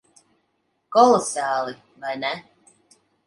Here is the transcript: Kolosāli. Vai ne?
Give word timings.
Kolosāli. 0.95 1.77
Vai 2.05 2.17
ne? 2.25 2.33